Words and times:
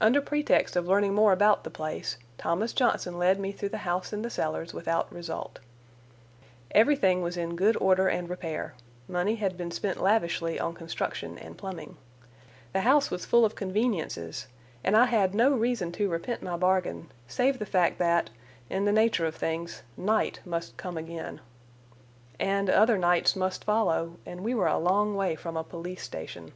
Under 0.00 0.20
pretext 0.20 0.74
of 0.74 0.88
learning 0.88 1.14
more 1.14 1.32
about 1.32 1.62
the 1.62 1.70
place, 1.70 2.16
Thomas 2.36 2.72
Johnson 2.72 3.16
led 3.16 3.38
me 3.38 3.52
through 3.52 3.68
the 3.68 3.78
house 3.86 4.12
and 4.12 4.24
the 4.24 4.28
cellars, 4.28 4.74
without 4.74 5.12
result. 5.12 5.60
Everything 6.72 7.22
was 7.22 7.36
in 7.36 7.54
good 7.54 7.76
order 7.76 8.08
and 8.08 8.28
repair; 8.28 8.74
money 9.06 9.36
had 9.36 9.56
been 9.56 9.70
spent 9.70 10.02
lavishly 10.02 10.58
on 10.58 10.74
construction 10.74 11.38
and 11.38 11.56
plumbing. 11.56 11.96
The 12.72 12.80
house 12.80 13.08
was 13.12 13.24
full 13.24 13.44
of 13.44 13.54
conveniences, 13.54 14.48
and 14.82 14.96
I 14.96 15.04
had 15.04 15.32
no 15.32 15.52
reason 15.52 15.92
to 15.92 16.10
repent 16.10 16.42
my 16.42 16.56
bargain, 16.56 17.12
save 17.28 17.60
the 17.60 17.64
fact 17.64 17.98
that, 18.00 18.30
in 18.68 18.84
the 18.84 18.90
nature 18.90 19.26
of 19.26 19.36
things, 19.36 19.84
night 19.96 20.40
must 20.44 20.76
come 20.76 20.96
again. 20.96 21.40
And 22.40 22.68
other 22.68 22.98
nights 22.98 23.36
must 23.36 23.62
follow—and 23.62 24.40
we 24.40 24.56
were 24.56 24.66
a 24.66 24.76
long 24.78 25.14
way 25.14 25.36
from 25.36 25.56
a 25.56 25.62
police 25.62 26.02
station. 26.02 26.50